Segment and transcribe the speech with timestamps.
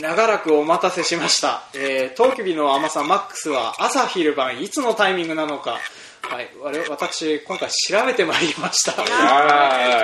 [0.00, 1.64] 長らくお待たせしました。
[1.74, 5.78] えー、トウキビの甘さマックスは朝昼晩いつのタイミングなのか。
[6.22, 8.92] はい、我々私、今回調べてまいりました。
[8.92, 9.02] は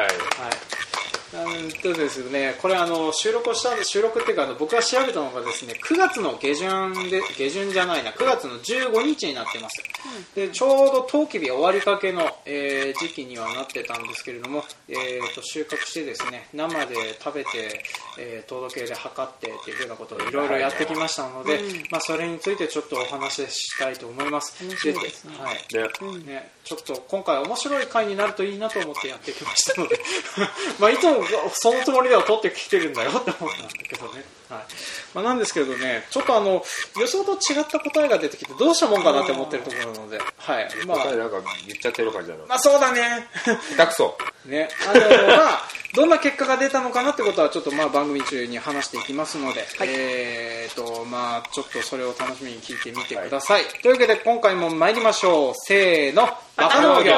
[0.03, 0.69] はい。
[1.63, 9.83] うんとですね、これあの収録をした収録っていうかあの僕が調べたのがですね9月の下旬で下旬じゃないな9月の15日になってます、
[10.35, 17.83] でちょうどトウキビ終わりかけの、えー時期にはなってたんですけれども、えー、と収穫してですね生で食べて、
[18.19, 21.61] えー、糖度計で測ってっていうふうなことをいろいろやってきましたので、
[21.91, 24.65] まあ、それについてちょっとお話ししたいと思います。
[24.65, 25.35] 面白いですね。
[25.39, 25.57] はい。
[25.71, 26.25] い。
[26.25, 26.39] ね。
[26.39, 30.01] ね、ちょっと今回面白い回になるといいなと思ってやってきましたので
[30.79, 34.61] まあいつもそのつもりでは撮ってきてるんだよって思ったんだけどね、はい。
[35.15, 36.63] まあ、なんですけどねちょっとあの
[37.01, 40.69] 予想と違った答えが出てきてどうしたもんかなって思ってるところなので、はい。
[40.87, 40.99] まあ。
[40.99, 42.47] 答えなんか言っちゃってる感じだな。
[42.47, 43.29] まあそうだね。
[43.77, 44.19] 下手くそ。
[44.47, 44.69] ね。
[44.89, 45.63] あのまあ
[45.95, 55.55] どんな結果が出たのかなってことはちょっとまあ番組中に話していきますので、えーとまあちょっとそれを楽しみに聞いてみてください、というわけで今回も参りましょう。
[55.55, 56.29] せーの。
[56.57, 57.13] バカ農業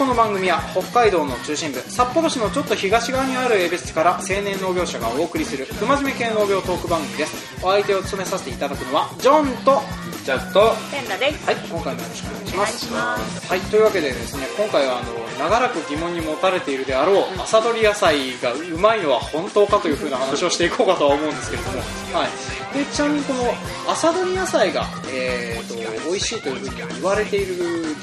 [0.00, 7.54] この番組は北海道の中心部札幌市のちょっと東側にある江別市から青年農業者がお送りする不真面目系農業トーク番組です。
[7.62, 9.82] お相手を務めさせていただくのはジョンと
[10.24, 11.44] ちゃんと、ペンダです。
[11.44, 12.56] はい今回もよろしくお願いします。
[12.56, 13.46] お願いします。
[13.46, 21.78] はいというわけでですね今回はあの長らく疑問に持たれているであろう朝取り野菜がうまいのは本当かというふうな話をしていこうかとは思うんですけれども、
[22.16, 23.52] はい、でちなみにこの
[23.86, 27.56] 朝取り野菜が、えー、と美味しいというふうに言われている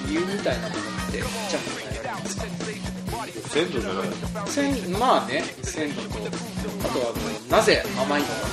[0.05, 4.07] 理由みたいなものっゃあ何かありますか鮮度じゃない。
[4.49, 5.43] 鮮まあね。
[5.63, 8.33] 鮮度とあとはあのなぜ甘いのか。
[8.33, 8.45] とか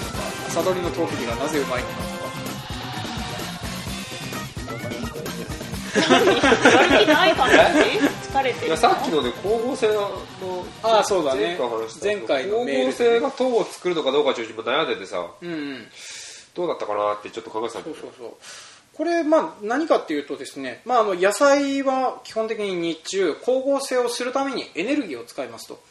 [0.49, 1.94] 朝取りのトウキビがなぜうまいのか。
[5.94, 7.55] とかやる気ない感じ
[8.34, 10.10] 疲れてるいやさっきので光合成の
[10.83, 11.56] ああそうだね。
[12.03, 12.65] 前回の。
[12.65, 15.87] メール光合成が糖を作るのかどうかちょっと今悩んでてさうんうん
[16.55, 18.34] どうだったかなってちょっと考えてたんだけどそうそうそう
[18.97, 25.82] これ、まあ、何かっていうとですね、まあ、あの野菜は基本的に日中光合成をするためにエネルギーを使いますと。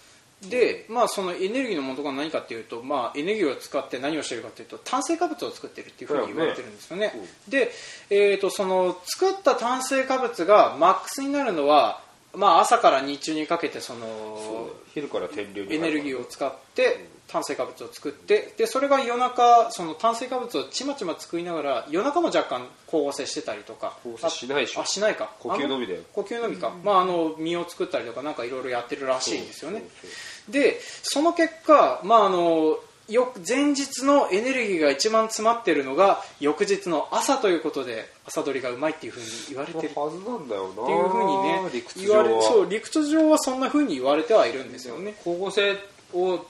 [0.50, 7.12] で、まあ、そのエネルギーの元が何かっていうと、まあ、エネルギーを使って何をしているかというと炭水化物を作っているっていうふうに言われてるんですよね。
[7.14, 7.72] そうねで、
[8.10, 12.02] えー、とその作った炭水化物がマックスになるのは、
[12.34, 23.98] まあ、朝から日中にかけてその昼から天エネルギーを使って炭水化物を作ってでそれが夜中その炭水化物をちまちま作りながら夜中も若干光合成してたりとか。
[24.04, 24.82] 光合成しないでしょ。
[24.82, 25.32] あしないか。
[25.40, 29.80] 呼吸のみだよ呼吸のみか、まあ、あの実を作ったりとかなんかいろいろやってるらしいんですよね。
[29.80, 32.78] そうそうでその結果、まあ、あの
[33.10, 40.00] よ前日のエネルギーが一番詰まってるのが翌日の朝ということで朝取りがうまいっていうふうに言われてる。
[40.00, 40.84] はずなんだよな。
[40.84, 45.16] っていうふうにね理屈言われ上はそう理屈上はそんなふうに言われてはいるんですよね。
[45.24, 45.76] 光合成
[46.14, 46.46] を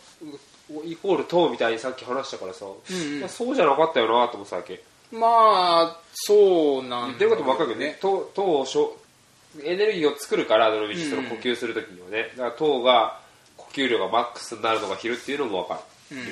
[0.85, 3.19] イコール糖みたいにさっき話したからさ、んうん。
[3.19, 4.81] まあそうじゃなかったよなと思ってたわけ。
[5.11, 7.97] まあそうなん言ってることも分かるけどね。
[8.01, 8.65] 糖糖を
[9.63, 13.19] エネルギーを作るからどのみちその呼吸するときにはね、だから糖が
[13.57, 15.81] 呼吸量がマックスになるのが昼っていうのも分か
[16.11, 16.25] る、うん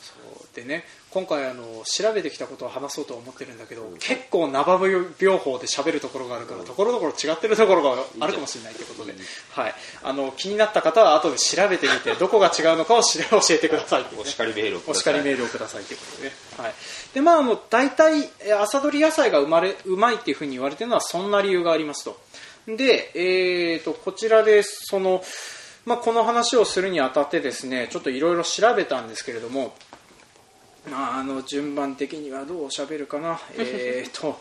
[0.00, 0.84] そうでね
[1.14, 4.72] 今回あの調べてきたことを話そうと思ってるんだけど、結構生
[5.18, 9.14] 病法で喋るところがあるから、ところどころ違ってるところがあるかもしれないということで、
[9.52, 15.12] はい、あの気になった方は後で調べてみて どこが違うのかを教えてくださいねお叱りメールをくおださい。
[15.12, 16.28] 叱りメールをくださいということで。
[16.28, 16.74] ね、はい、
[17.14, 22.18] でまああの大体えー朝取り野菜が生まれうまいっていうふうに言われてるのはそんな理由がありますと。
[22.66, 25.22] で、えー、とこちらでその、
[25.84, 29.74] まあ、この話をするにあたってですねちょっといろいろ調べたんですけれども
[30.90, 34.38] まあ、あの順番的にはどう喋るかな、 えーと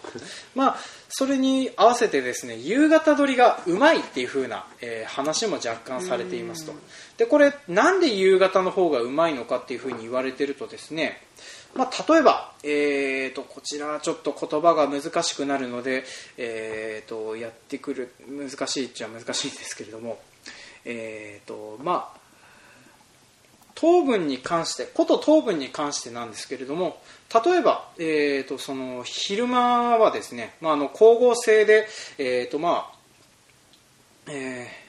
[0.56, 0.78] まあ、
[1.10, 6.74] それに合わせてですね夕方撮りがうまいっていう風な、えー話も若干されていますと。
[7.18, 11.22] でこれなんで夕方の方がうまいのかっていう風に言われてるとですね
[11.76, 16.04] まあ、例えば、えー、とこちらちょっと言葉が難しくなるので、
[16.38, 20.20] えー、とやってくる難しいっちゃ難しいんですけれども、
[20.86, 22.20] えーとまあ、
[23.76, 27.02] 糖分に関してこと糖分に関してなんですけれども
[27.44, 31.88] 例えば、えー、とその昼間はですね、まあ、あの光合成で、
[32.18, 34.84] えーとまあえー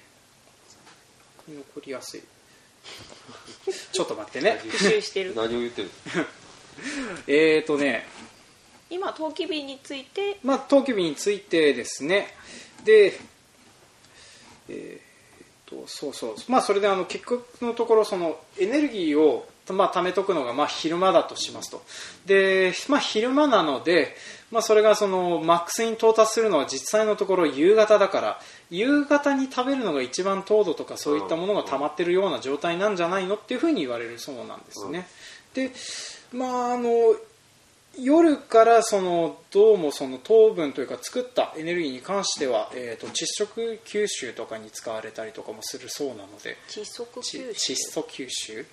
[1.46, 2.22] 残りやすい。
[3.92, 4.58] ちょっと待ってね。
[4.62, 5.34] 復習してる。
[5.34, 5.90] 何を言ってる？
[7.26, 8.06] えーとね。
[8.88, 10.38] 今トウキビについて。
[10.42, 12.34] まあ、トウキビについてですね。
[12.84, 13.18] で、
[14.70, 15.03] えー
[15.82, 16.34] とそうそう。
[16.48, 21.82] まあそれであの結局のところそのエネルギーをまあ貯めとくのがまあ昼間だとしますと。
[22.26, 24.16] でまあ昼間なので
[24.50, 28.40] まあそれがそのマックスに到達するのは実際のところ夕方だから
[28.70, 35.06] 夕方に食べるのが一番糖度とかそういったものが溜まってるような状態なんじゃないのっていうふうに言われるそうなんですね。
[35.54, 35.72] で
[36.32, 37.14] まああの
[38.00, 48.66] 夜からそのどうもその糖分というか作ったエネルギーに関しては、えー、と窒素吸収とかに使われたりとかもするそうなので窒息ち吸窒素吸収？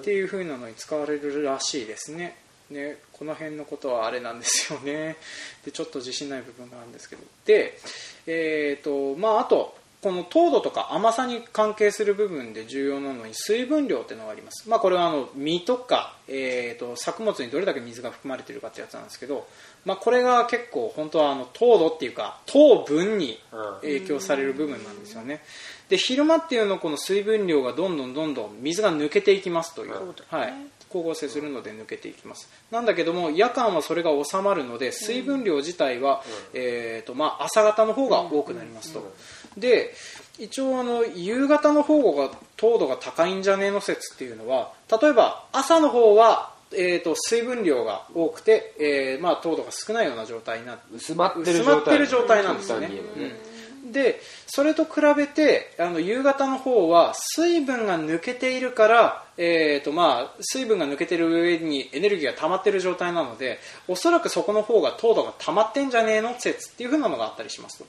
[0.00, 2.36] っていう風なのに使われるらしいですね。
[2.70, 5.16] ねこの辺のことはあれなんですよね。
[5.64, 7.22] でちょっと自信ない部分があるんですけど。
[7.44, 7.78] で
[8.26, 19.48] えっ、とまああとこの糖度とか甘さに関係する部分で重要なのに水分量っていうのがあります、まあ、これはあの実とか、えー、と作物にどれだけ水が含まれているかってやつなんですけど、
[19.84, 23.40] まあ、これが結構本当はあの糖度っていうか糖分に
[23.82, 25.42] 影響される部分なんですよね。
[25.88, 30.52] で昼間っていうのはこの水分量がどんどんどんどん水が抜けていきますという、はい、
[30.88, 32.50] 光合成するので抜けていきます。
[32.70, 36.22] なんだけども夜間はそれが収まるので水分量自体は、
[36.52, 39.12] えーとまあ、朝方の方が多くなりますと、
[39.58, 39.94] で
[40.38, 51.74] 一応あの夕方の方が糖度が高いんじゃねえの説っていうのは例えば朝の方は、えー、と水分量が多くて、えーまあ、糖度が少ないような状態になって薄まってる薄状態。
[51.74, 52.90] まってる状態なんですよね。
[53.16, 53.92] うん。
[53.92, 67.86] でそれと比べてあの夕方の方は水分が抜けているから、えーとまあ、水分が抜けてる上にエネルギーが溜まってる状態なのでおそらくそこの方が糖度が溜まってんじゃねえの説っていう風なのがあったりしますと、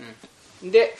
[0.00, 0.06] うん、
[0.62, 0.96] で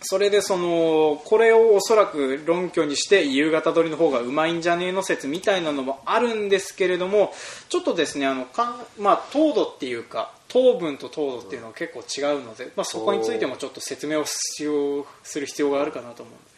[0.00, 7.32] それでそのこれをおそらく論拠にして夕方取りの方がうまいんじゃねえの説みたいなのもあるんですけれども
[7.68, 16.48] ちょっとですねあのかん、まあ、糖度っていうか糖分と糖度っていうのは結構違うので、まあ、そこについてもちょっと説明をする必要があるかなと思うので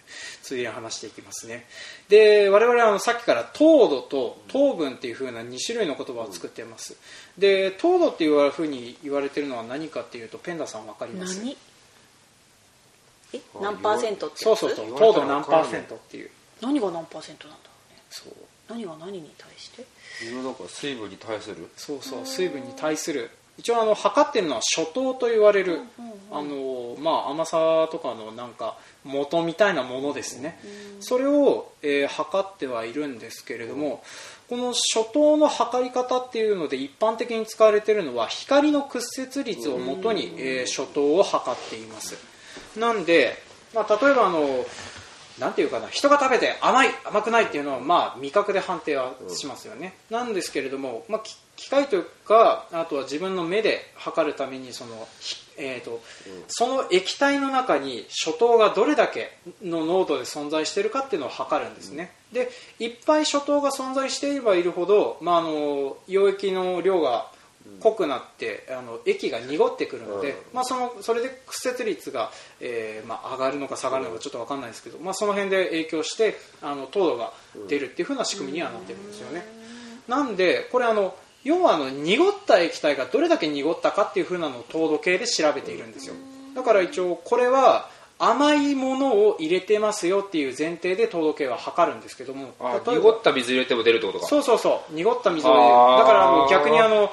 [0.43, 1.67] ついでに話していきますね。
[2.09, 6.97] で我々はさっきから糖度と糖分っていう風な2種類の言葉を作ってます。
[7.39, 11.39] で糖度っていう風に言われてるのは何かっていうとペンダさん分かります？
[11.39, 11.57] 何？
[13.33, 14.99] え何パーセントってそうそうそう。
[14.99, 15.95] 糖度何パーセント？
[15.95, 16.31] っていう。
[16.61, 18.03] 何が何パーセントなんだろうね？
[18.11, 18.33] そう。
[18.69, 19.85] 何が何に対して？
[20.31, 21.69] 今なんか水分に対する？
[21.77, 22.27] そうそう。
[22.27, 23.31] 水分に対する。
[23.59, 25.81] 一応あの測ってるのは初糖と言われる、
[26.31, 30.59] あのまあ、甘さとかのなんか元みたいなものですね、
[31.01, 34.03] それを、えー測ってはいるんですけれども、
[34.49, 42.17] この初糖の測り方っていうので一般的に使われているのは光の屈折率をもとに、えー初糖を測っています
[42.77, 43.37] なんで、
[43.75, 44.65] まあ、例えばあの
[45.39, 56.03] なんていうかな人が食べて甘い甘くないっていうのはまあ味覚で判定はしますよね、なんですけれども、まあ、き機械というかあとは自分の目で測るためにその、ひえーと
[56.49, 62.13] その液体の中に初糖がどれだけの濃度で存在しているかっていうのを測るんですね。
[62.33, 67.30] でいっぱい初糖が存在していればいるほど、まあ、あの溶液の量が
[67.79, 70.37] 濃くなってあの液が濁ってくるので、うん。
[70.55, 72.31] まあ、そのそれで屈折率が、
[72.61, 77.33] えーまあ、上がるのか下がるのかちょっと分かんないですけど、まあ、その辺で影響してあの糖度が
[77.69, 79.45] 出るっていう風な仕組みにはなってるんですよね。
[80.09, 81.15] なんでこれあの
[81.45, 86.15] 要はあの濁った液体がどれだけ濁ったかっていう風なのを糖度計で調べているんですよ。
[86.55, 92.53] だから一応これは甘いものを入れてますよっていう前提で糖度計は測るんですけども
[92.87, 94.27] 濁った水入れても出るってことか。
[94.27, 94.95] そうそうそう。
[94.95, 95.99] 濁った水を入れる。
[96.01, 97.11] だからあの逆にあの、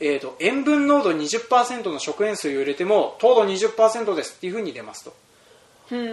[0.00, 5.14] えー、と塩分濃度20%の食塩水を入れても糖度20%ですっていう風に出ますと。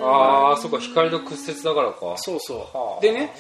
[0.03, 2.15] ああそっか光の屈折だからか。
[2.17, 2.99] そうそはあ。
[2.99, 3.33] うでね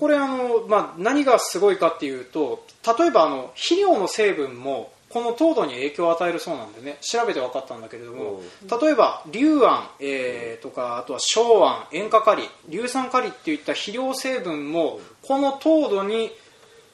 [0.00, 2.64] これあの、まあ、何がすごいかっていうと
[2.98, 8.42] 例えばあの肥料の成分もこの糖度に影響を与えるそうなんでね調べて分かったんだけれども、
[8.82, 16.32] 例えば硫胺、えーとかあとは硝胺塩化カリ硫酸カリっていった肥料成分もこの糖度に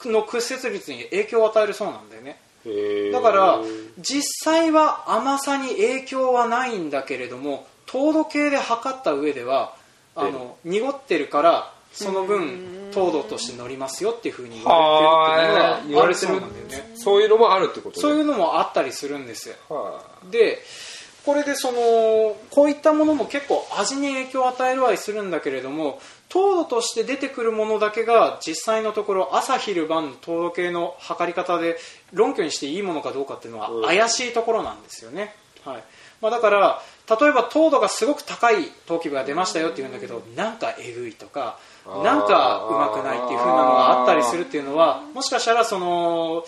[0.04, 2.38] の屈折率に影響を与えるそうなんだよね
[3.12, 3.60] だから
[3.98, 9.74] 実際は甘さに影響はないんだけれども糖度計で測った上では
[10.14, 16.92] あの濁ってるからその分糖度として乗りますよっていうふうに言われてるっていうのはあるそうなんだよね。
[16.94, 18.02] そういうのもあるってことね。
[18.02, 20.62] そういうのもあったりするんですはで
[21.24, 26.00] これでそのこういったものも結構味に影響を与えるはするんだけれども
[26.30, 31.76] 糖度として出てくるものだけが実際のところ朝昼晩の糖度計の測り方で
[32.12, 33.82] 論拠にしていいものかどうかっていうのはうん。
[33.82, 35.34] 怪しいところなんですよね、
[35.64, 35.84] はい。
[36.22, 36.80] まあ、だから
[37.20, 46.44] 例えば糖度がすごく高い糖気部が出ましたよって言うんだけどなんかえぐいとかなんかうまくないっていう風なのがあったりするっていうのはもしかしたらその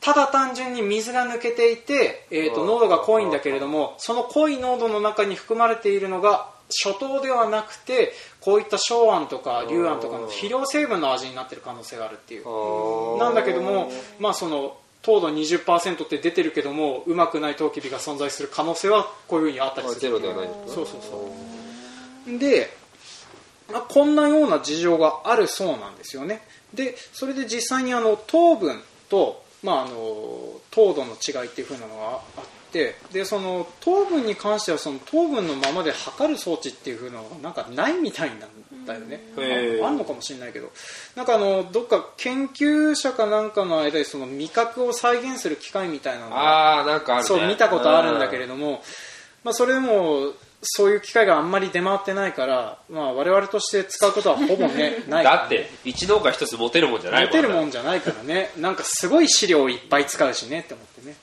[0.00, 2.68] ただ単純に水が抜けていて、えー、とうん。
[2.68, 13.18] 濃度が濃いんだけれどもその濃い濃度の中に含まれているのが初糖ではなくてこういった小庵とか龍庵とかの肥料成分の味になってる可能性があるっていう。
[13.18, 20.00] なんだけどもまあその糖度20%って出てるけどもうまくないトウキビが存在する可能性はこういうふうにあったりする。
[20.00, 21.32] ゼロではないそうそうそ
[22.26, 22.38] う。
[22.38, 22.76] で、
[23.72, 26.42] まあ、こんなような事情があるそうなんですよね。
[26.74, 32.44] でそれで実際にあの糖分と、まあ、あの糖度の違いっていう風なのがあっ
[32.76, 39.20] てでその糖分に関してはその糖分のままで測る装置っていう風なのがなんかないみたいなんだよね。
[39.82, 40.70] ああんのかもしれないけど。
[41.14, 47.28] なんかあのどっか研究者かなんかの間でその味覚を再現する機械みたいなのがああなんかあるね。
[47.28, 48.82] そう見たことあるんだけれども、
[49.42, 58.50] まあ、それでもそういう機会があんまり出回ってないから、まあ、我々として使うことはほぼねないから だって一農家一つ持てるもんじゃない持てるもんんじゃないからね。
[58.56, 61.16] なんかすごい資料をいっぱい使うしねって思ってね、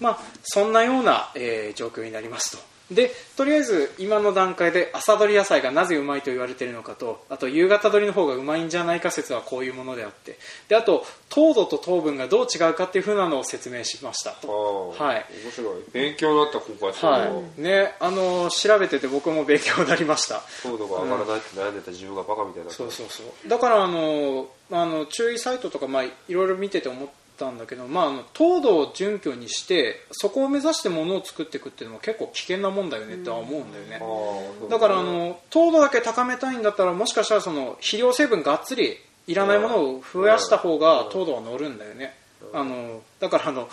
[0.00, 2.78] まあそんなような、えー状況になりますと。
[2.90, 10.38] でとりあえず今の段階で朝採り野菜がなぜうまいと言われているのかとあと夕方採りの方がうまいんじゃないか説はこういうものであって。
[10.68, 14.94] であと糖度と糖分がどう違うかっていうふうなのを説明しましたと。
[14.98, 15.26] ははい。
[15.44, 15.82] 面白い。
[15.92, 17.42] 勉強になった今回は。
[17.58, 17.60] い。
[17.60, 20.42] ねあの調べてて僕も勉強になりました。
[20.64, 23.48] ど糖度が上がらないって悩んでた自分がバカみたいなそうそうそう。
[23.48, 42.14] だからあのあの注意サイトとか、まあ、いろいろ見てて思ったんだけど、まあ、あの糖度を準拠にしてそこを目指してものを作っていくっていうのも結構危険なもんだよねっては思うんだよね、あーだからあの糖度だけ高めたいんだったらもしかしたらその肥料成分がっつりいらないものを増やした方が糖度は乗るんだよね。
[42.52, 43.68] あのだからあの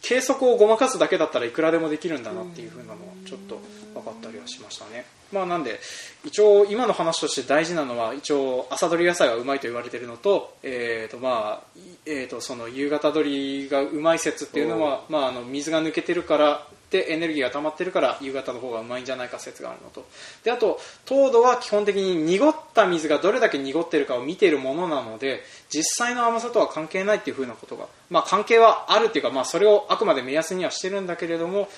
[0.00, 3.60] 計測をごまかすだけだったらいくらでもできるんだなっていう風なのはちょっと
[3.94, 5.04] 分かったりはしましたね。
[5.32, 5.80] まあなんで
[6.24, 13.22] 一応今の話として大事なのは一応朝採り野菜がうまいと言われているのと,、えーとまあいえー、とその夕方採
[13.64, 20.06] りがうまい説っていうのは、まあ、あの水が抜けてるからでエネルギーが溜まってるから夕方の方がうまいんじゃないか説があるのと。
[20.44, 31.68] であと糖度は基本的に濁った水がどれだけ濁ってるかを見ているものなので実際の甘さとは関係ないっていう風なことが、まあ、関係はあるっていうか、まあ、それをあくまで目安にはしてるんだけれども、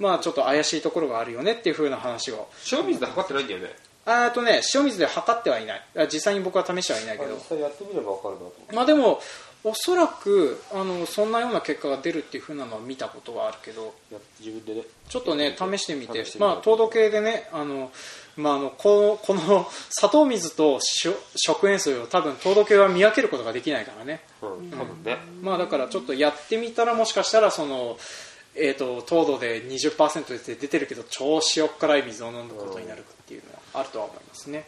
[0.00, 2.48] まあ、ちょっと怪しいところがあるよねっていう風な話を。
[2.72, 3.70] 塩水で測ってないんだよね。
[4.06, 5.82] あーとね塩水で測ってはいない。
[5.96, 7.34] あ実際に僕は試してはいないけど。
[7.34, 9.20] 実際やってみれば分かるなとまあでも
[9.62, 13.94] おそらくあのそんなような結果が出るっていう風なのは見たことはあるけど。
[14.10, 14.82] や自分でね。
[15.08, 16.24] ちょっとね試してみて。
[16.24, 16.50] 試してみて。
[16.50, 17.92] まあ糖度計でねあの、
[18.38, 24.22] まあ、あのこのこの砂糖水と塩食塩水を多分糖度計は見分けることができないからね。
[24.40, 25.18] うん多分ね。
[25.42, 27.98] まあだからちょっとやってみたらもしかしたらその
[28.54, 34.66] えー、と糖度で20%で出てるけど超塩辛い水を飲んだことになるっていうのはあるとは思いますね。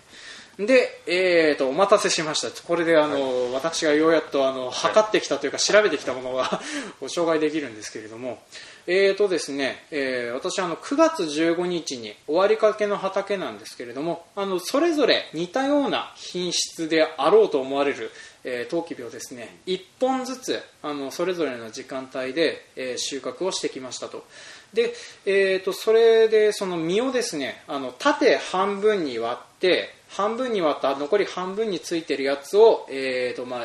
[0.58, 2.50] で、えー、とお待たせしました。
[2.62, 6.60] これであの、私がようやっとあの測ってきたというか調べてきたものが
[7.00, 8.42] ご 紹介できるんですけれども。
[8.88, 18.10] えーとですねえー私あの9月15日に終わりかけの畑なんですけれどもあのそれぞれ似たような品質であろうと思われる
[18.44, 19.58] えー、トウキビをですね。
[19.66, 24.24] 1本ずつあのそれぞれの時間帯で、えー収穫をしてきましたと。
[24.72, 24.94] で、
[25.26, 33.60] えー、とそれでその実をですねあの縦半分に割って半分に割った残り半分についてるやつを、えーとまあ、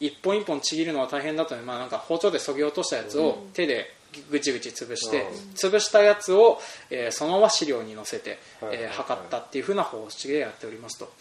[0.00, 3.94] 一本一本ちぎるのは大変だったので、まあ、なんか包丁でそぎ落としたやつを手で
[4.30, 5.26] ぐちぐち潰して、
[5.56, 11.12] 潰したやつを、えーそのまま飼料に乗せて、はいえー測ったっていう風な方式でやっておりますと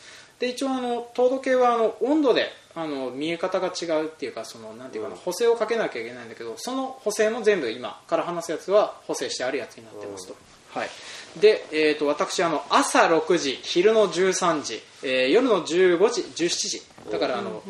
[0.44, 10.36] で一応あの糖度計はあの温度であの見え方が違うっていうかそのなんていうかな補正をかけなきゃいけないんだけどその補正も全部今から話すやつは補正してあるやつになってますと、
[10.78, 10.90] はい。
[11.40, 16.82] で、えー、と私あの朝6時昼の13時、えー夜の15時17時。
[17.10, 17.64] だからあの、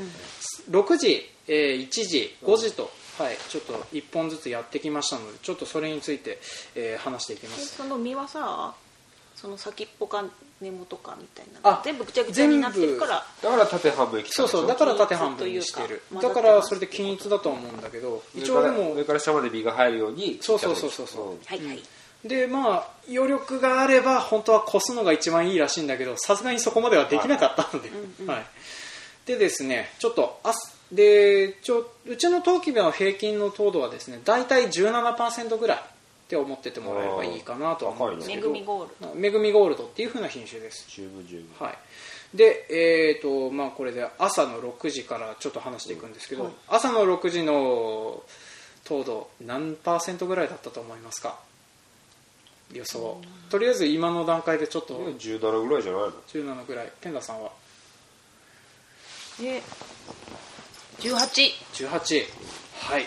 [0.71, 2.89] 6時、えー1時5時と、
[3.19, 6.39] はい、ちょっと1本ずつやってきましたのでちょっとそれについて、
[6.73, 8.73] えー話していきまですその実はさ
[9.35, 10.23] その先っぽか
[10.63, 11.59] 根元かみたいな。
[11.69, 13.25] あ全部ぐちゃぐちゃになってるから。
[13.41, 16.01] だから縦半分にそうそうだから縦半分にしてる。
[16.21, 21.25] だからそれで均一だとは思うんだけど一応でも上から下まで実が入るようにそうそうそうそうそう。
[21.45, 21.83] はいはい、
[22.25, 27.91] でまあ余力があれば本当は越すのが一番いいらしいんだけどさすがにそこまではできなかったので、
[28.25, 28.45] はい。
[29.25, 35.83] でですねちょっとあすでちょうちのトウキビの平均の糖度はですね大体17%ぐらい
[36.33, 40.85] って思っててもらえればいいかなとは思うんですけめどぐみゴールめぐみゴールドっていう風な品種です。
[40.89, 41.77] 十分十分はい。
[42.35, 48.23] でえーとまあ、これで朝の6時からちょっと話していくんですけど、朝の6時の
[48.83, 51.37] 糖度何パーセントぐらいだったと思いますか？
[52.71, 53.21] 予想
[53.51, 56.91] とりあえず今の段階でちょっと17ぐらいじゃないの？17ぐらい。
[57.01, 57.51] ペンダさんは？
[59.39, 59.61] で
[60.99, 62.23] 18 18
[62.81, 63.05] はい、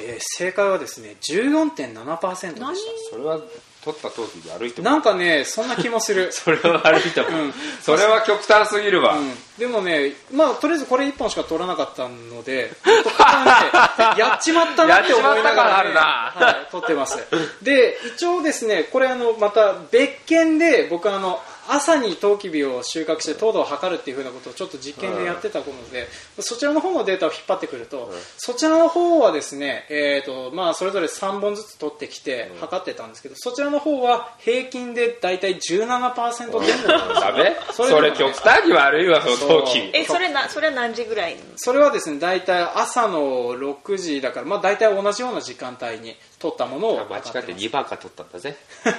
[0.00, 2.60] えー正解はですね14.7%でした。
[2.60, 2.76] 何？
[3.10, 3.40] それは
[3.84, 4.90] 取った陶器で歩いても。
[4.90, 6.30] なんかねそんな気もする。
[6.32, 7.54] それは歩いても、うん。
[7.80, 12.72] それは極端すぎるわ、うん、でもね、まあ、とりあえずこれ1本しか取らなかったので、
[14.18, 16.00] やっちまったなって思いながやっちまった感あら、るね、な。
[16.34, 17.18] はい、撮ってます。
[17.62, 26.08] で、一応ですね、これあの、また別件で、僕あの、朝にトウキビを収穫して糖度を測るっていうふうなことをちょっと実験でやってたことで、
[26.40, 35.98] そちらの方のデータを引っ張ってくると、そちらの方はですね、えーとまあ、それぞれ3本ずつ取ってきて測ってたんですけど、そちらの方は平均で大体17%
[36.38, 37.56] 前後なんですダメ？
[37.72, 41.34] そそれ極端に悪いわその陶器えそれなそれは何時ぐらい？
[41.34, 47.64] にそれはですね大体朝の6時だから、まあ、大体同じような時間帯に取ったものを間違って測ます。
[47.66, 48.56] 2番か取ったんだぜ。
[48.84, 48.92] きっ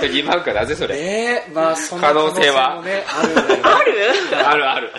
[0.00, 0.96] と2番かだぜそれ？
[0.98, 2.76] えー、まあそんな可能性は？
[2.76, 4.48] もねあるある？
[4.48, 4.90] あるある。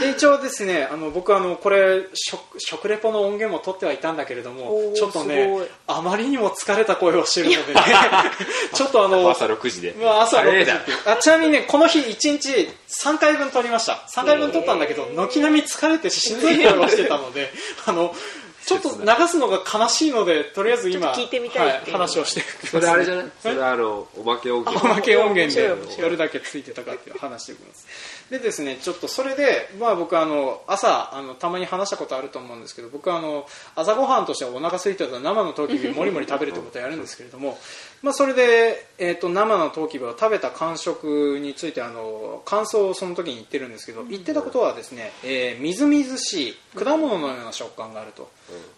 [0.00, 7.80] で一応ですねあの僕あのこれ食食レポの音源も取ってはいたんだけれどおもーちょっとねあまりにも疲れた声をしてるのでね。
[8.72, 9.94] ちょっとあの朝6時で。
[10.00, 10.74] まあ、朝6早いな。
[10.74, 12.70] 時あちなみにねこの日1日
[13.04, 14.04] 3回分取りました。
[14.14, 17.52] 3回分取ったんだけど軒並み疲れてしんどい声をしてたので
[17.86, 18.14] あの
[18.64, 23.30] ちょっと流すのが悲しいのでとりあえず今聞いてみたいってい話をしてそれあれじゃない？
[23.40, 27.86] それあのおまけ音お源まけ音源で面白いやるだけついてたかっていう話しておきます
[28.32, 33.44] でですねちょっとそれで、まあ、僕あの朝あのたまに話したことあると思うんですけど僕あの
[33.76, 37.58] 朝ごはんとしてはお腹空いてたら生のトウキビをもりもり食べるってことをやるんですけれども、
[38.02, 48.30] まあ、それで、えー、と生のトウキビを食べた感触についてあの感想をその時に言ってるんですけど言ってたことはですね、えーみずみずしい果物のような食感があると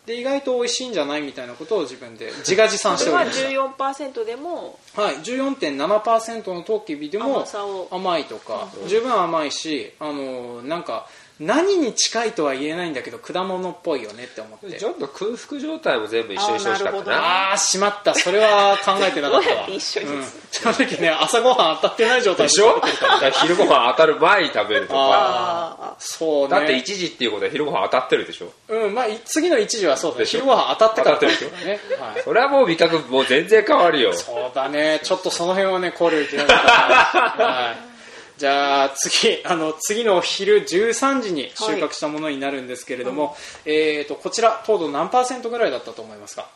[0.07, 7.89] で意外と美味しいんじゃないみたいなことを自分で自画自賛しておりました14%でもはい、14.7%のトウキビでも甘さを。
[7.91, 11.09] 甘いとか、十分甘いしあのなんか
[11.41, 14.79] 何に近いとは言えないんだけど果物っぽいよねって思って。
[14.79, 17.17] ちょっと空腹状態も全部一緒にしてほしかったな。
[17.17, 18.15] ああしまった。
[18.15, 19.55] それは考えてなかったわ。
[19.55, 22.81] どうやって一緒にうん、正直ね朝ごはん当たってない状態でしょ？
[22.81, 24.99] だから昼ご飯当たる前に食べるとか。
[25.01, 26.49] ああそうね。
[26.51, 28.53] だって1時っていうことは昼ご飯当たってるでしょ？
[28.69, 30.25] うんまあ、い次の1時はそうだね。
[30.25, 30.39] でしょ？
[30.39, 34.13] 昼ごはん当たってからってるでしょ、ねはい、それはもう味覚もう全然変わるよ。
[34.13, 35.01] そうだね。
[35.03, 37.94] ちょっとその辺はね考慮いけない はい
[38.37, 46.49] じゃあ次あの次の昼13時に収穫したものになるんですけれども、えー、とこちら糖度何パーセントぐらいだったと思いますか？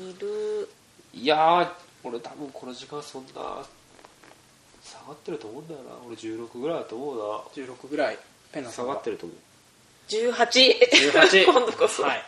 [0.00, 0.68] いる
[1.12, 1.68] いやー
[2.02, 3.30] 俺多分この時間そんな
[4.82, 5.90] 下がってると思うんだよな。
[6.06, 7.18] 俺16ぐらいだと思う
[7.58, 7.64] な。
[7.64, 8.18] 16ぐらい。
[8.52, 8.94] ペンナさ下が。
[8.96, 9.38] ってると思う
[10.08, 10.34] 18
[11.12, 12.24] 18今度こそ、はい。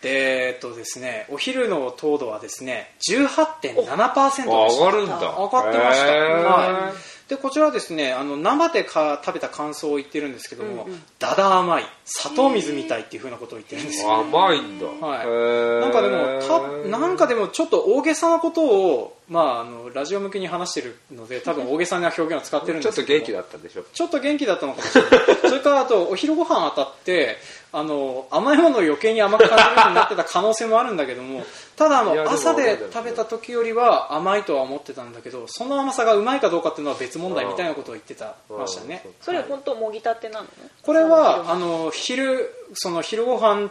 [0.00, 4.52] でえーっとですねお昼の糖度はですね18.7%でした。
[4.52, 5.18] あ上がるんだ。
[5.18, 6.92] 上がってました、はい、
[7.32, 10.86] でこちらはですねあの生でか食べた感想を言ってるんですけども、
[11.18, 14.14] だだ甘い砂糖水みたいっていうふうなことを言ってるんですよ。
[14.16, 14.86] 甘いんだ。
[14.86, 15.80] はい。
[15.80, 25.10] なんかでもたなんかでもちょっと大げさなことを、まあ、あのラジオ向けに話してるので多分大げさな表現を使ってるんちょですけどっと元気だったんでしょちょっと元気だったのかもしれない。
[25.48, 27.38] それからあとお昼ご飯当たって
[27.74, 31.42] あの甘いものを余計に甘く感じるようになってた可能性もあるんだけども
[31.74, 39.02] ただあの朝で食べた時よりは甘いとは思ってたんだけどその甘さがうまいかどうかっていうのは別問題みたいなことを言ってたましたね。
[39.04, 40.46] うんそれ本当もぎたてなの？
[40.82, 43.70] これはあの昼その昼ご飯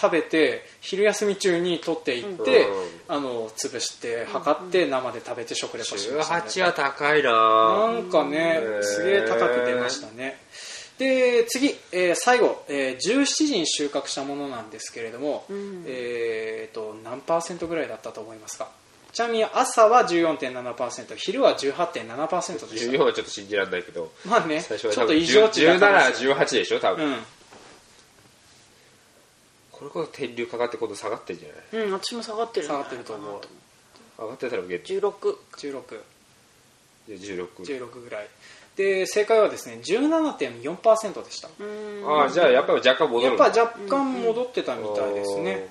[0.00, 3.00] 食べて昼休み中に取っていって、うん。
[3.08, 7.32] あの潰して測って生で食べて食レポしました、ね、18は高いな。
[7.32, 10.38] なんかねすげえ高く出ましたね
[11.00, 15.46] で次、えー最後、えー17時に収穫したものなんですけれども、
[15.86, 18.68] えー、と何パーセントぐらいだったと思いますか？
[19.12, 26.80] ちなみに朝は14.7%昼は18.7%でし14はちょっと信じられないけどたまあねちょっ最初は多分と異常値だったんですよ1718でしょ？
[26.80, 27.16] 多分、うん。
[29.72, 31.86] これこそ天竜かかって今度下がってんじゃない？
[31.86, 33.40] うん私も下がってる下がってると思う。
[34.18, 36.00] 上がってたらゲット16 16
[37.08, 38.28] 16 16ぐらい
[38.80, 41.48] で正解はですね17.4%でした。
[41.48, 45.68] ああじゃあやっぱり若干戻るやっぱ若干戻ってたみたいですね、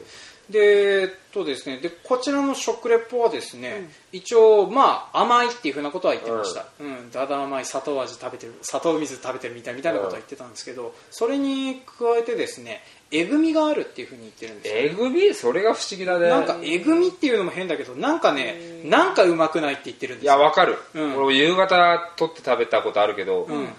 [0.47, 7.09] でえっとですねでこちらの食レポはですね、一応まあ甘いっていうふうなことは言ってました、うん。
[7.09, 15.33] だだ甘い砂糖味食べてる砂糖水食べてるみたいみたいなことは言ってたんですけどそれに加えてですねえぐみがあるっていうふうに言ってるんですよえぐみ？
[15.33, 16.29] それが不思議だね。
[16.29, 20.33] なんかえぐみっていうのも変だけどなんかねなんかうまくないって言ってるんでいすよ。
[20.33, 21.15] やわかる、うん。
[21.15, 23.69] 俺も夕方取って食べたことあるけど、うん。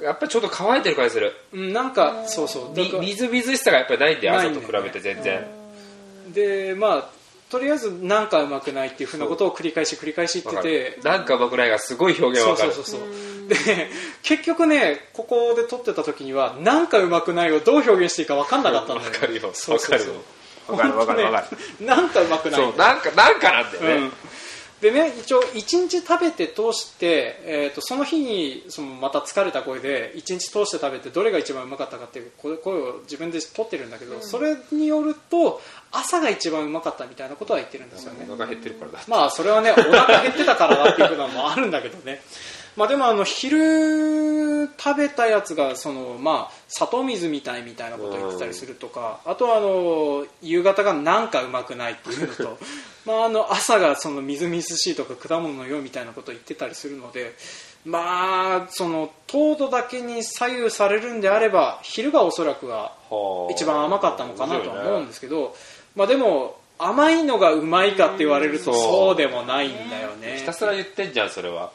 [0.00, 1.32] やっぱりちょっと乾いてる感じする。
[1.52, 2.76] うんなんかそうそう。
[2.76, 4.66] だみずみずしさがやっぱりないんだよないんだよね。
[4.66, 5.46] 朝と比べて全然、
[6.34, 7.08] でまあ
[7.52, 10.68] とりあえずなんかうまくないっていうふうなことを繰り返し繰り返し言ってて。
[10.96, 12.72] るなんかうまくないがすごい表現わかる。
[12.72, 13.48] そうそうそうそう。
[13.48, 13.90] で
[14.22, 19.10] 結局ねここで撮ってた時にはなんかうまくないをどう表現していいか分かんなかったんだよ。
[19.10, 19.50] わかるよ。
[19.52, 20.72] そうそうそう。
[20.72, 21.32] わかるよわかるわかる。
[21.34, 22.60] わかるなんかうまくない。
[22.60, 24.12] なんかなんかなんだよね、うん
[24.82, 35.60] でね一応1日食べて通して、えー、とその日にそのまた疲れた声で1日通して食べてどれが一番うまかったかっていう声声を自分で取ってるんだけど、それによると
[35.92, 38.26] 朝が一番うまかったみたいなことは言ってるんですよね。
[38.28, 38.98] お腹減ってるからだ。
[39.06, 42.20] まあそれはねお腹減ってたからだっていうのもあるんだけどね。
[42.76, 52.58] まあでもあの昼食べたやつがそのまあ砂糖水みたいみたいなことを言ってたりするとかあとはあの夕方がなんかうまくないっていうのと
[53.04, 57.34] まああの朝がそのみずみずしいとか果物のようみたいなことを言ってたりするので
[57.84, 63.52] まあその糖度だけに左右されるんであれば昼がおそらくははあ。
[63.52, 65.54] 一番甘かったのかなとは思うんですけど、
[65.94, 69.16] まあ、でも甘いのがうまいかって言われるとそう。
[69.16, 70.38] でもないんだよね。
[70.38, 71.70] ひたすら言ってんじゃんそれは。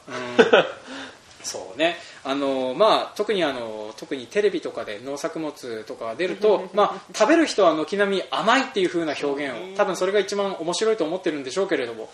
[1.43, 12.10] そうねあの、まあ、特にあの特にテレビとかで農作物とかが出ると、まあ、食べる人は軒並み甘いっていう風な表現を多分それが一番面白いと思ってるんでしょうけれども、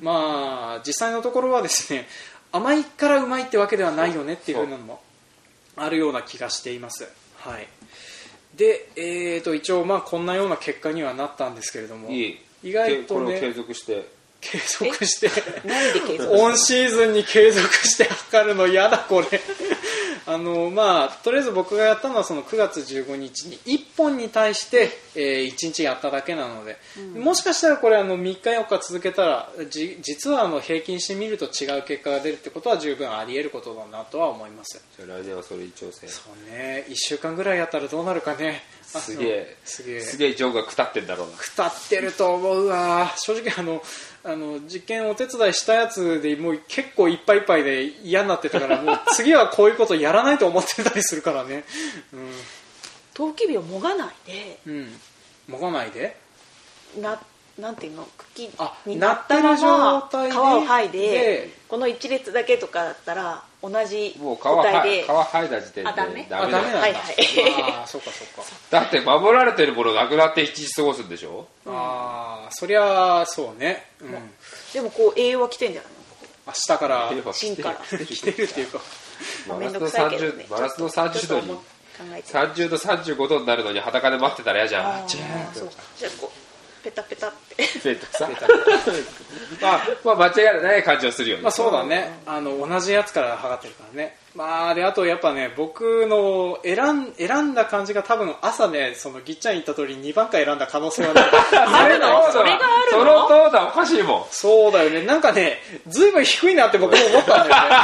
[0.00, 2.08] まあ、実際のところはですね
[2.52, 5.00] 甘いからうまいってわけではないよねっていう風なのも
[5.76, 7.08] あるような気がしています。
[7.38, 7.68] はい。
[8.56, 12.10] で、えー、と一応まあこんなような結果にはなったんですけれども。
[12.10, 14.06] いい意外とこれを継ね続して
[14.40, 15.30] 継続して
[15.64, 16.32] 何で継続？
[16.38, 19.40] オンシーズンに継続して測るの嫌だこれ。
[20.26, 26.78] あのまあとりあえず僕がやったのはその9月15日に1本に対して、えー1日やっただけなので、
[27.18, 34.80] もしかしたらこれあの3日4日続けたらじ実はあの平均してみると違う結果が出るってことは十分あり得ることだなとは思います。
[34.96, 36.84] じゃあ来年はそれに挑戦そうね。
[36.88, 38.62] 1週間ぐらいやったらどうなるかね。
[38.94, 39.56] あすげえ。
[39.64, 40.00] すげえ。
[40.00, 41.36] すげえジョーがくたってんだろうな。
[41.36, 43.12] くたってると思うわ。
[43.16, 43.82] 正直あの
[44.22, 51.64] あの実験お手伝いしたやつでもう結構いっぱいいっぱいで嫌になってたからもう次はこういうことやらないと思ってたりするからね。
[53.14, 54.60] トウキビをもがないで。
[54.66, 54.90] うん、うん、
[55.48, 56.16] もがないで？
[57.00, 57.20] な
[57.58, 65.02] なんていうの茎あになったまなってるま状態で皮を剥いででこの一列だけとかだったら同じもう皮個は体で。
[65.02, 66.26] 皮剥いだ時点であダメ。
[66.30, 66.62] あダメだよ。
[66.62, 67.02] なんだ、はいはい。
[67.72, 68.10] ああそうか。
[68.12, 71.46] そうかだって守られてるものなくなって一日過ごすんでしょ？
[71.66, 74.32] ああそりゃそうね、うん、
[74.72, 75.90] でもこう栄養は来てんじゃない
[76.46, 77.12] 明日から。
[77.32, 77.76] 芯から。
[77.76, 78.44] 来てる。
[78.44, 78.80] っていうか。
[79.46, 80.46] マラスのめんどくさいけどね。
[80.48, 81.62] 30マラスの30度に考
[82.12, 82.32] えて。
[82.32, 84.86] 30度35度になるのに裸で待ってたら嫌じゃん。
[84.86, 85.74] あーそうか。
[85.98, 86.39] じゃあこう
[86.82, 87.56] ペタペタって。
[87.56, 88.28] ペットさ
[89.60, 101.20] まあ、まあ間違いない感じはするよね、まあそうだね、あの同じやつから測ってるからね、まあ、であとやっぱね、僕の選ん選んだ感じが多分朝ね、そのぎっちゃん言った通り2番回選んだ可能性はね、
[101.52, 103.04] あれのそれがあるの？
[103.04, 104.24] その糖度おかしいもん。
[104.30, 107.76] そうだよね、なんかね、ずいぶん低いなって僕も思ったんだよね、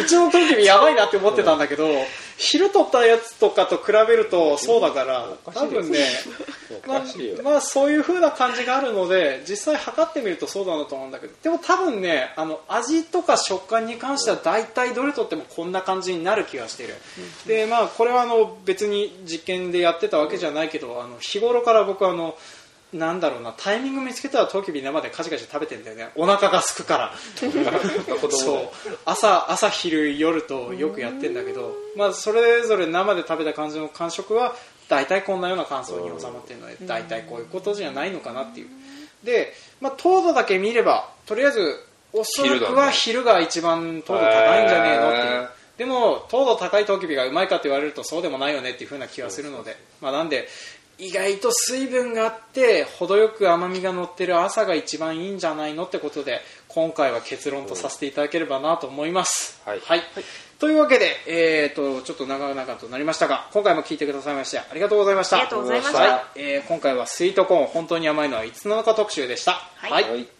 [0.02, 1.88] うちの時にやばいなって思ってたんだけど、
[2.36, 5.98] 昼取ったやつとかと比べるとそうだから、多分ね、
[6.86, 7.02] まあ、
[7.42, 16.94] まあそういう風な感じがあるので実際測ってみるとそうだなと思うんだけどでも多分ねあの味とか食感に関しては大体どれとってもこんな感じになる気がしている、
[17.46, 22.34] でまあこれはあの別に実験でやってたわけじゃないけどあの日頃から僕はあの
[22.94, 26.08] なんだろうなタイミング見つけたらトウキビ生でカチカチ食べてんだよね。
[26.16, 27.12] お腹が空くから。
[28.30, 28.68] そう。
[29.04, 34.56] 朝朝昼夜とよくやってんだけど、まあ、それぞれ生で食べた感じの感触は
[34.88, 38.68] 大体こんなような感想に収まっているので大体こういうことじゃないのかなっていう。
[39.24, 45.48] で、まあ、糖度だけ見ればとりあえずおそらくは昼が一番糖度高いんじゃねえのっていう。
[45.78, 50.46] でも糖度高いトウキビがうまいかって言われるとそうでもないよねっていう風な気がするので、まあ、なんで
[50.98, 59.58] 意外と水分があって程よく甘みが乗ってる朝が一番いいんじゃないのってことで今回は結論とさせていただければなと思います。
[59.64, 59.80] はい。
[60.58, 65.38] というわけで、えー、とちょっと長々となりましたが今回も聞いてくださいましてありがとうございました。
[65.38, 65.98] ありがとうございました。
[65.98, 66.22] はい。
[66.34, 69.52] えー今回はスイートコーン本当に甘いのはいつなのか特集でした。
[69.76, 70.04] はい。
[70.04, 70.39] はい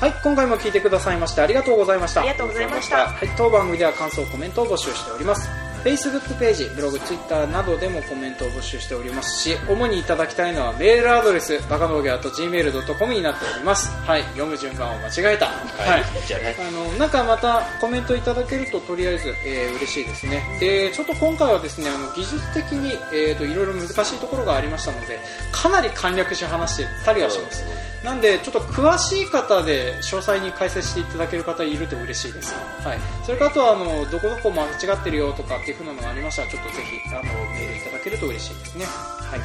[0.00, 2.20] はい、今回も聞いてくださいましてありがとうございました。
[2.20, 5.50] ありがとうございましたはい、当番組では感想、コメントを募集しております。
[5.82, 13.90] Facebook ページ、ブログ、Twitter などでもコメントを募集しておりますし、主にいただきたいのはメールアドレス、バカ農業 .gmail.com になっております。
[14.06, 15.46] はい、読む順番を間違えた。
[15.46, 16.04] はい。
[16.28, 25.18] じゃあねあのなんかまたコメントいただけるととりあえず、えー嬉しいですねでちょっと今回はですねあの技術的に、えー、といろいろ難しいところがありましたので
[25.52, 27.64] かなり簡略して話してたりはします
[28.04, 39.40] なんでちょっと詳しい方で詳細に解説していただける方いると嬉しいです、はい、それからあとはあのどこどこ間違ってるよとかっていう風なのがありましたらちょっとぜひあのメールいただけると嬉しいですね、はい、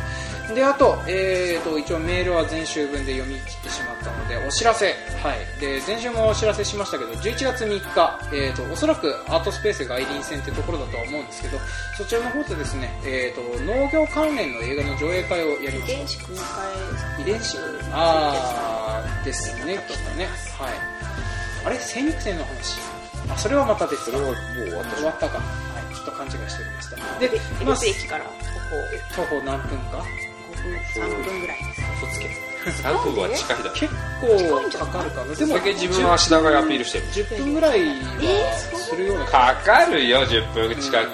[0.54, 4.92] であと,、えー、と一応メールは全週分で読み切ってしまったのでお知らせ、は
[5.36, 11.58] い、で前週もお知らせしましたけど11月3日、えー、とおそらくアートスペース外輪戦ってところだとは思うんですけど
[11.98, 17.58] そちらの方でですね、えー、と農業関連の映画の上映会をやります遺伝子組み換遺伝子
[17.92, 20.26] あーですねきっとね。
[20.60, 20.74] はい。
[21.66, 22.80] あれ精肉店の話。
[23.30, 24.74] あそれはまたですそれはもう終
[25.06, 25.30] わった。
[25.30, 25.44] かは
[25.92, 25.96] い。
[25.96, 26.98] ちょっと勘違いしておりました。
[27.22, 28.26] えで恵まあ駅から
[29.16, 30.04] 徒歩徒歩何分か
[30.64, 31.58] 5分3分ぐらい。
[31.58, 33.72] です嘘つけ3分は近いだろ。
[33.76, 35.28] 結構かかるかな。
[35.28, 37.06] でそれだけ自分は品川アピールしてる。
[37.08, 38.54] 10分ぐらいは。
[38.78, 41.08] するようなかかるよ10分近く、あ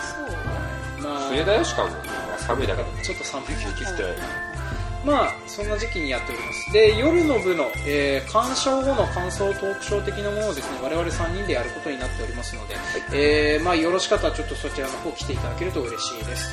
[0.00, 1.02] そう。
[1.02, 1.90] まあ冬だよしかも。
[2.38, 3.46] 寒いだちょっと寒い。
[3.50, 4.50] 雪降って。
[5.04, 6.72] まあそんな時期にやっております。
[6.72, 12.76] で夜の部の、えー鑑賞後の感想トークショー的なものをですね我々3人でやることになっておりますので、
[13.12, 16.50] えーまあ、よろしかったらちょっとそちらの方来ていただけると嬉しいです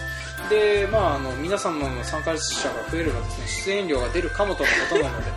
[0.50, 5.32] でまあ、あの皆様の参加者が増えればですね出演料が出るかもとのことなので。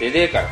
[0.10, 0.48] 出ねえから。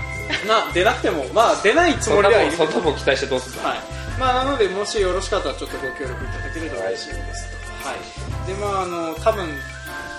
[0.47, 2.53] まあ出なくてもまあ出ないつもりではいる。
[2.57, 3.69] そんなもん期待してどうすんだ？
[3.69, 4.07] はい。
[4.19, 7.49] まあ、なのでもしよろしかったらちょっとご協力いただけると嬉しいです
[7.83, 9.47] と、はい、でまああの多分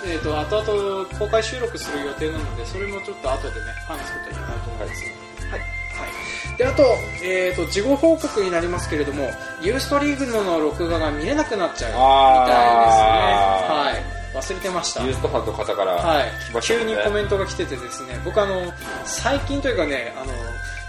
[0.05, 5.03] えー、と後々公開収録する予定なのでそれもちょっと後でね話すことになると思います。
[5.03, 5.11] はい、
[5.51, 5.61] はい、
[6.57, 6.83] であと,、
[7.23, 9.29] えー、と事後報告になりますけれども
[9.61, 13.37] ユーストリーグの録画が見れなくなっちゃうみたいですね。
[13.73, 14.17] はい。
[14.37, 15.03] 忘れてました。
[15.03, 16.31] ユーストファンの方からはい。
[16.61, 18.19] 急にコメントが来ててですね。
[18.23, 18.71] 僕あの
[19.05, 20.33] 最近というかねあの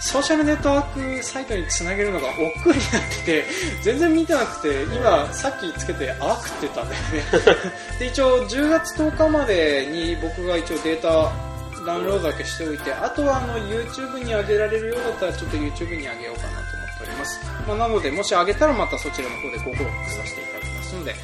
[0.00, 3.44] ソーシャルネットワークサイトにつなげるのが億劫になってて
[3.82, 7.22] 全然見てなくて今さっきつけてあわくってたんだよね。
[7.98, 11.47] で一応10月10日までに僕が一応データ
[11.88, 21.14] ダウンロードだけしておいてあとはあの YouTube に上げられるようだったらちょっと YouTube に上げようかなと思っております、まあ、なのでもし上げたらまたそちらの方でご報告させていただきますので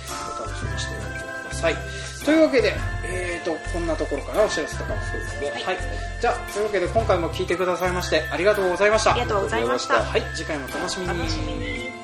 [0.41, 1.77] お楽しみにしておいてください。
[2.25, 2.75] というわけで、
[3.05, 5.77] えー、とこんなところからお知らせとかもそうですね、はい、
[6.23, 9.13] じゃあというわけで今回も聞いてくださいましてありがとうございました。
[9.13, 10.03] ありがとうございました。
[10.03, 10.23] はい。
[10.35, 11.19] 次回もお楽しみに。
[11.19, 12.04] 楽しみに